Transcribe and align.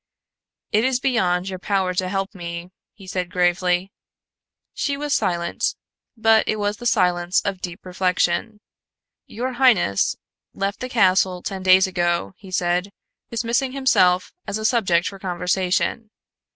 "It 0.71 0.83
is 0.83 0.99
beyond 0.99 1.47
your 1.49 1.59
power 1.59 1.93
to 1.93 2.09
help 2.09 2.33
me," 2.33 2.71
he 2.95 3.05
said 3.05 3.29
gravely. 3.29 3.91
She 4.73 4.97
was 4.97 5.13
silent, 5.13 5.75
but 6.17 6.47
it 6.47 6.55
was 6.55 6.77
the 6.77 6.87
silence 6.87 7.39
of 7.41 7.61
deep 7.61 7.85
reflection. 7.85 8.61
"Your 9.27 9.53
highness 9.53 10.15
left 10.55 10.79
the 10.79 10.89
castle 10.89 11.43
ten 11.43 11.61
days 11.61 11.85
ago," 11.85 12.33
he 12.37 12.49
said, 12.49 12.89
dismissing 13.29 13.73
himself 13.73 14.33
as 14.47 14.57
a 14.57 14.65
subject 14.65 15.05
for 15.05 15.19
conversation. 15.19 16.09